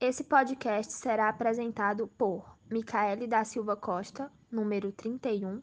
[0.00, 5.62] Esse podcast será apresentado por Micaele da Silva Costa, número 31,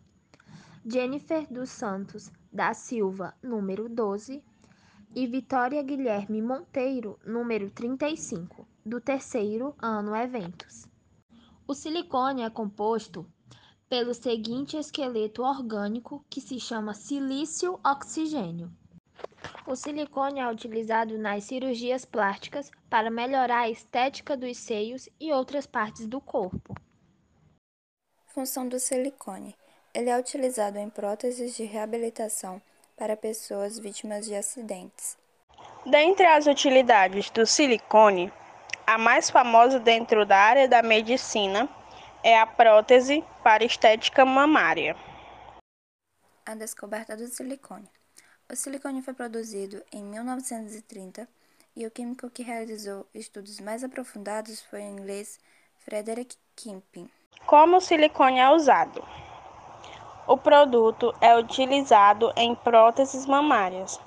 [0.86, 4.44] Jennifer dos Santos da Silva, número 12,
[5.14, 10.88] e Vitória Guilherme Monteiro, número 35, do terceiro ano Eventos.
[11.68, 13.30] O silicone é composto
[13.90, 18.72] pelo seguinte esqueleto orgânico que se chama silício oxigênio.
[19.72, 25.66] O silicone é utilizado nas cirurgias plásticas para melhorar a estética dos seios e outras
[25.66, 26.76] partes do corpo.
[28.28, 29.56] Função do silicone:
[29.94, 32.62] ele é utilizado em próteses de reabilitação
[32.98, 35.18] para pessoas vítimas de acidentes.
[35.86, 38.30] Dentre as utilidades do silicone,
[38.86, 41.70] a mais famosa dentro da área da medicina
[42.22, 44.98] é a prótese para estética mamária.
[46.46, 47.90] A descoberta do silicone.
[48.52, 51.26] O silicone foi produzido em 1930
[51.74, 55.40] e o químico que realizou estudos mais aprofundados foi o inglês
[55.78, 57.10] Frederick Kimping.
[57.46, 59.02] Como o silicone é usado?
[60.28, 63.98] O produto é utilizado em próteses mamárias,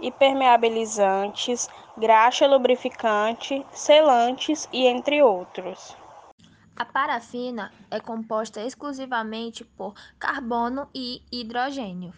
[0.00, 5.96] impermeabilizantes, graxa lubrificante, selantes e entre outros.
[6.74, 12.12] A parafina é composta exclusivamente por carbono e hidrogênio.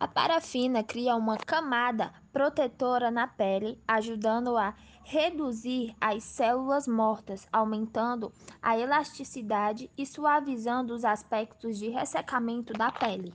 [0.00, 8.32] A parafina cria uma camada protetora na pele, ajudando a reduzir as células mortas, aumentando
[8.62, 13.34] a elasticidade e suavizando os aspectos de ressecamento da pele.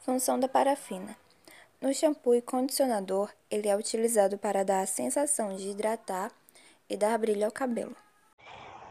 [0.00, 1.16] Função da parafina.
[1.80, 6.30] No shampoo e condicionador, ele é utilizado para dar a sensação de hidratar
[6.90, 7.96] e dar brilho ao cabelo.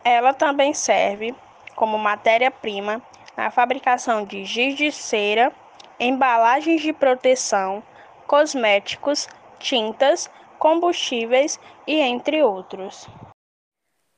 [0.03, 1.35] Ela também serve
[1.75, 2.99] como matéria-prima
[3.37, 5.53] na fabricação de giz de cera
[6.01, 7.83] embalagens de proteção,
[8.25, 9.27] cosméticos,
[9.59, 10.27] tintas,
[10.57, 13.07] combustíveis e entre outros.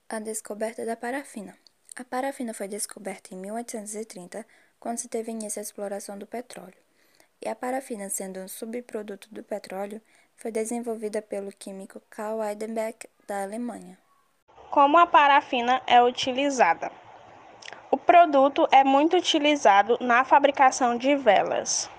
[0.08, 1.58] A descoberta da parafina.
[1.98, 4.45] A parafina foi descoberta em 1830,
[4.80, 6.81] quando se teve início a exploração do petróleo.
[7.41, 10.02] E a parafina, sendo um subproduto do petróleo,
[10.38, 13.97] foi desenvolvida pelo químico Karl Weidenbeck da Alemanha.
[14.72, 17.03] Como a parafina é utilizada?
[18.13, 21.90] Produto é muito utilizado na fabricação de velas.